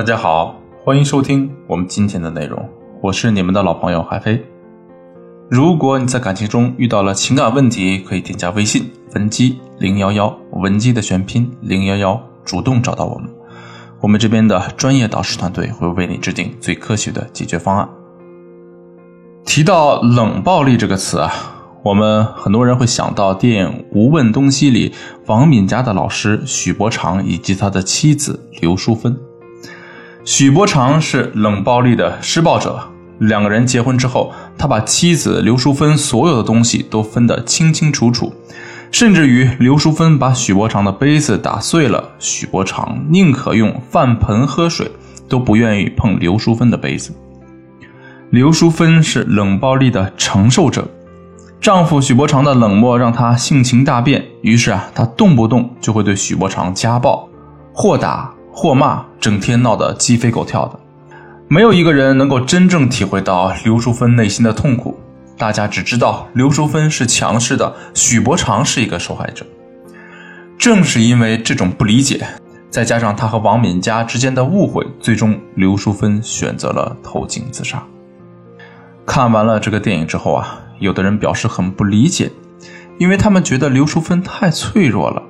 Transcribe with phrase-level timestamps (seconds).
[0.00, 2.66] 大家好，欢迎收听我们今天的内容，
[3.02, 4.42] 我是你们的老朋友海飞。
[5.50, 13.28] 如果你在感情中遇到了情感问题，可以添加微信文姬零幺幺，文姬的全拼零幺幺，主动找到我们，
[14.00, 17.86] 我们这边的专业导师团队会为你制定最科学的解决方案。
[19.44, 21.30] 提到冷暴力这个词啊，
[21.82, 24.94] 我们很多人会想到电影《无问东西》里
[25.26, 29.14] 王敏家的老师许伯常以及他的妻子刘淑芬。
[30.24, 32.78] 许伯常是冷暴力的施暴者。
[33.18, 38.32] 两个人结婚之后，他把妻子刘淑芬所有的东西都分得清清楚楚，
[38.90, 44.90] 甚至于刘淑芬把许伯常的杯子打碎了，许伯常宁可用饭盆喝水，
[45.28, 47.14] 都不愿意碰刘淑芬的杯子。
[48.30, 50.86] 刘淑芬是冷暴力的承受者，
[51.60, 57.28] 丈夫许伯常的冷漠让她性情大变，于是啊，她动不动就会对许伯常家暴，
[57.74, 58.32] 或打。
[58.52, 60.78] 或骂，整天闹得鸡飞狗跳的，
[61.48, 64.98] 没有一个人能够真正体会到刘淑芬内心的痛苦。
[65.38, 69.46] 大家只知道刘淑芬是强势的，许伯常是一个受害者。
[70.58, 72.26] 正是因为这种不理解，
[72.68, 77.82] 再加上他和王敏佳之间的误会，最终刘淑芬选择了投井自杀。
[79.06, 82.30] 看完了这个电影之后啊，有的人表示很不理解，
[82.98, 85.22] 因为他们觉得刘淑芬太脆弱了。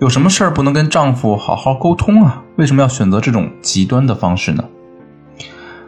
[0.00, 2.40] 有什么事儿不能跟丈夫好好沟通啊？
[2.54, 4.62] 为什么要选择这种极端的方式呢？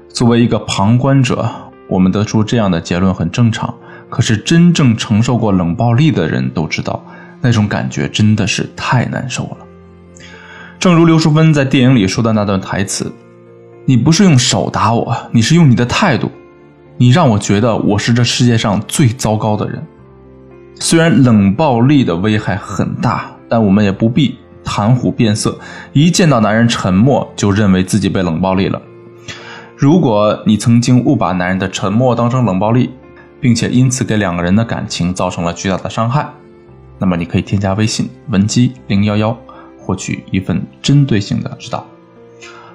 [0.08, 1.48] 作为一个旁观者，
[1.88, 3.72] 我们得出这样的结论很正常。
[4.08, 7.00] 可是真正承受过冷暴力的人都知道，
[7.40, 9.58] 那种感觉真的是太难受了。
[10.80, 13.12] 正如刘淑芬在电影里说的那段台词
[13.86, 16.28] ：“你不是用手打我，你是用你的态度，
[16.96, 19.80] 你让我觉得我是这世界上最糟糕的人。”
[20.80, 23.30] 虽然冷暴力的危害很大。
[23.50, 25.58] 但我们也不必谈虎变色，
[25.92, 28.80] 一见到男人沉默就认为自己被冷暴力了。
[29.76, 32.90] 如果你曾经误把男人的沉默当成冷暴力，
[33.40, 36.28] 并且因此给两个人的感情造成了巨大的伤害，
[36.98, 39.36] 那么你可以添加微信文姬零幺幺，
[39.76, 41.84] 获取一份针对性的指导。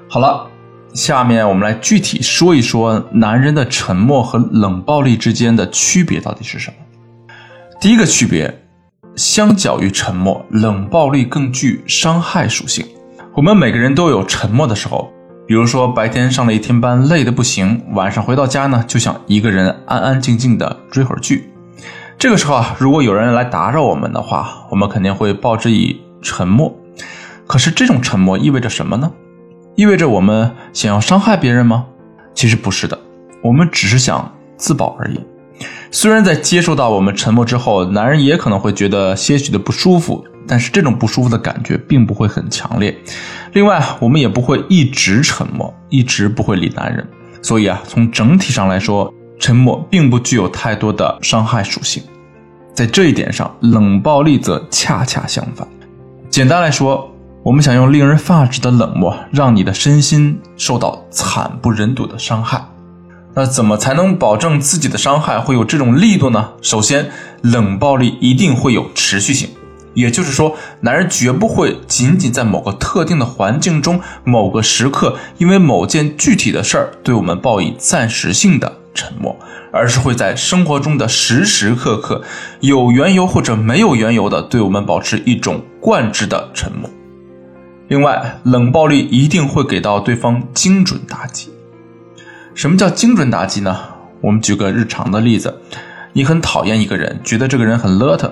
[0.10, 0.46] 好了，
[0.94, 6.76] 下面我们来具体说一说男人的沉默和冷暴力之间的区别到底是什么。
[7.80, 8.62] 第一个区别。
[9.16, 12.86] 相较于沉默，冷暴力更具伤害属性。
[13.34, 15.12] 我们每个人都有沉默的时候，
[15.48, 21.50] 比如说白天上了一天班，累得不行，晚上回到家呢，就想一个人安安静静的追会儿剧。
[22.18, 26.74] 这个时候啊，如果有人来打扰我们的话，我们肯定会报之以沉默。
[27.48, 29.12] 可是这种沉默意味着什么呢？
[29.76, 31.86] 意味着我们想要伤害别人吗？
[32.34, 32.98] 其实不是的，
[33.44, 35.20] 我们只是想自保而已。
[35.96, 42.94] 虽然在接受到我们沉默之后，男人也可能会觉得些许的不舒服，但是这种不舒服的感觉并不会很强烈。
[43.54, 47.08] 另外，我们也不会一直沉默，一直不会理男人。
[47.42, 52.04] 所以啊，从整体上来说，沉默并不具有太多的伤害属性。
[52.74, 55.66] 在这一点上，冷暴力则恰恰相反。
[56.30, 57.10] 简单来说，
[57.42, 62.62] 我们想用令人发指的冷漠，让你的身心受到惨不忍睹的伤害。
[63.36, 66.52] 那怎么才能保证自己的伤害会有这种力度呢？
[66.62, 69.50] 首先，冷暴力一定会有持续性，
[69.94, 79.38] 也就是说，男人绝不会仅仅在某个特定的环境中、某个时刻，因为某件具体的事儿对我们报以暂时性的沉默，
[79.74, 82.22] 而是会在生活中的时时刻刻，
[82.62, 86.90] 有缘由或者没有缘由的对我们保持一种惯制的沉默。
[87.90, 91.50] 另外，冷暴力一定会给到对方精准打击。
[92.56, 93.78] 什么叫精准打击呢？
[94.22, 95.54] 我们举个日常的例子，
[96.14, 98.32] 你很讨厌一个人，觉得这个人很邋遢，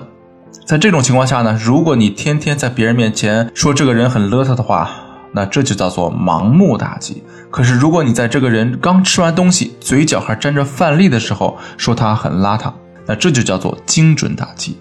[0.64, 4.90] 在这种情况下呢，如果你天天在别人面前说这个人很邋遢的话，
[5.34, 7.22] 那这就叫做盲目打击。
[7.50, 12.72] 可是如果你在这个人刚吃完东西，嘴角还沾着饭粒的时候说他很邋遢，
[13.04, 14.78] 那这就叫做精准打击。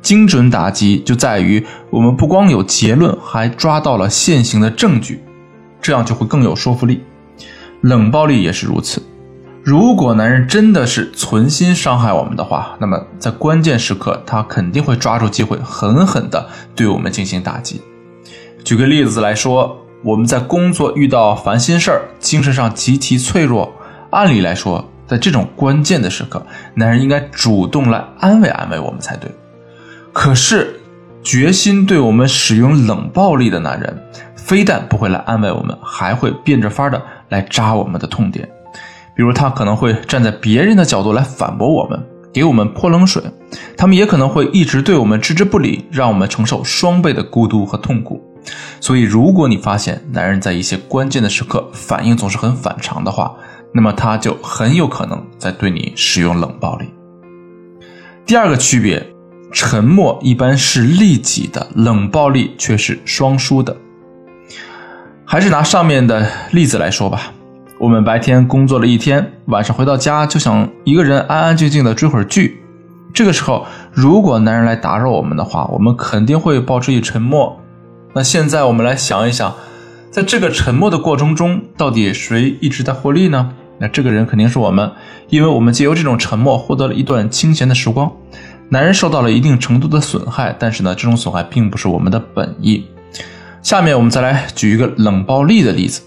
[0.00, 5.22] 精准打击就在于我们不光有结论，还抓到了现行的证据，
[5.82, 7.02] 这样就会更有说服力。
[7.82, 9.02] 冷暴力也是如此。
[9.62, 17.82] 如果男人真的是存心伤害我们的话，那么在关键时刻，他肯定会抓住机会，狠狠地对我们进行打击。
[18.62, 23.72] 举个例子来说，我们在工作遇到烦心事儿，精神上极其脆弱。
[24.10, 29.28] 按理来说，在这种关键的时刻，男人应该主动来安慰安慰我们才对。
[30.12, 30.80] 可是，
[31.24, 34.00] 决心对我们使用冷暴力的男人，
[34.36, 37.02] 非但不会来安慰我们，还会变着法儿的。
[37.28, 38.48] 来扎我们的痛点，
[39.14, 42.02] 比如他可能会站在别人的角度来反驳我们，
[42.32, 43.22] 给我们泼冷水；
[43.76, 48.22] 他们也可能会一直对我们置之不理，让我们承受双倍的孤独和痛苦。
[48.80, 53.34] 所以，如果你发现男人在一些关键的时刻反应总是很反常的话，
[53.74, 56.86] 那么他就很有可能在对你使用冷暴力。
[58.24, 59.04] 第二个区别，
[59.52, 63.76] 沉默一般是利己的，冷暴力却是双输的。
[65.28, 67.32] 还是拿上面的例子来说吧，
[67.80, 72.62] 我们白天工作了一天，晚上回到家就想一个人安安静静的追会儿剧。
[73.12, 77.60] 这个时候，如果男人来打扰我们的话，我们肯定会保持以沉默。
[78.12, 79.52] 那现在我们来想一想，
[80.12, 83.50] 在这个沉默的过程中，到底谁一直在获利呢？
[83.78, 84.92] 那这个人肯定是我们，
[85.28, 88.12] 因为我们借由这种沉默获得了一段清闲的时光。
[88.68, 92.86] 男人受到了一定程度的损害，但是呢，这种损害并不是我们的本意。
[93.66, 96.00] 下面我们再来举一个冷暴力的例子。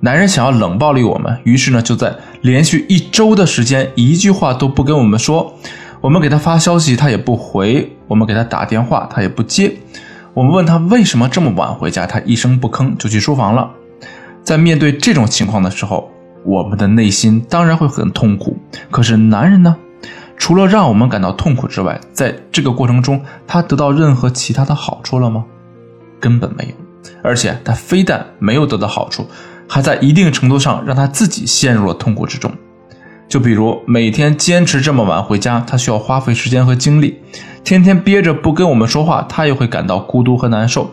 [0.00, 5.52] 男人想要冷暴力我们，于是呢就在连续一周的时间，一句话都不跟我们说。
[6.00, 9.76] 我们给他发消息，他也不回；我们给他打电话，他也不接。
[10.32, 13.70] 我们问他为什么这么晚回家，他一声不吭就去书房了。
[14.42, 16.10] 在面对这种情况的时候，
[16.46, 18.56] 我们的内心当然会很痛苦。
[18.90, 19.76] 可是男人呢？
[20.38, 25.44] 除了让我们感到痛苦之外，在这个过程中，他得到任何其他的好处了吗？
[26.18, 26.85] 根本没有。
[27.22, 29.26] 而且他非但没有得到好处，
[29.68, 32.50] 还在一定程度上让他自己陷入了痛苦之中。
[33.28, 37.14] 就比如每天坚持这么晚回家，他需要花费时间和精力；
[37.64, 40.90] 天天憋着不跟我们说话，他也会感到孤独和难受。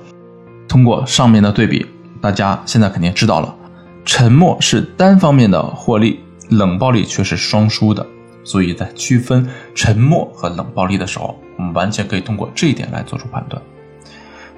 [0.68, 1.86] 通过上面的对比，
[2.19, 3.56] 大家现在肯定知道了，
[4.04, 8.04] 沉默是单方面的获利，冷暴力却是双输的。
[8.44, 13.62] 所以在区分沉默和冷暴力的时候，我们完全可以通过这一点来做出判断。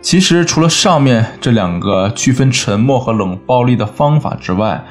[0.05, 4.85] 其实，除了上面这两个区分沉默和冷暴力的方法之外，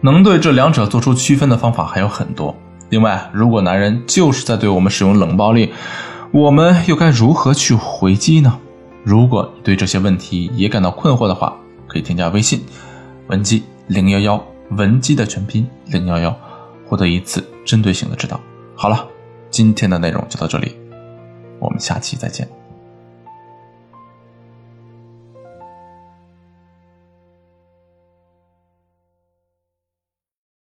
[0.00, 2.56] 能对这两者做出区分的方法还有很多。
[2.88, 5.70] 另外，如果男人就是在对我们使用冷暴力，
[6.30, 8.58] 我们又该如何去回击呢？
[9.02, 11.54] 如果你对这些问题也感到困惑的话，
[11.86, 12.64] 可以添加微信
[13.26, 16.34] 文姬零幺幺，文姬的全拼零幺幺，
[16.88, 18.40] 获得一次针对性的指导。
[18.74, 19.06] 好了，
[19.50, 20.74] 今天的内容就到这里，
[21.60, 22.48] 我们下期再见。